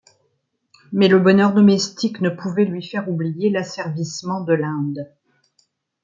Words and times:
Mais 0.91 1.07
le 1.07 1.19
bonheur 1.19 1.53
domestique 1.53 2.21
ne 2.21 2.31
pouvait 2.31 2.65
lui 2.65 2.81
faire 2.81 3.07
oublier 3.07 3.51
l’asservissement 3.51 4.41
de 4.41 4.53
l’Inde. 4.53 5.13